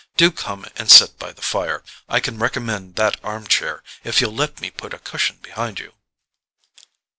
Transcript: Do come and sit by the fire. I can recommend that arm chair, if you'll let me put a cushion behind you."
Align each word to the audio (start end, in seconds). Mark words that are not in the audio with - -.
Do 0.17 0.31
come 0.31 0.65
and 0.77 0.89
sit 0.89 1.19
by 1.19 1.31
the 1.31 1.43
fire. 1.43 1.83
I 2.09 2.19
can 2.19 2.39
recommend 2.39 2.95
that 2.95 3.23
arm 3.23 3.45
chair, 3.45 3.83
if 4.03 4.19
you'll 4.19 4.33
let 4.33 4.59
me 4.59 4.71
put 4.71 4.95
a 4.95 4.97
cushion 4.97 5.37
behind 5.43 5.77
you." 5.79 5.93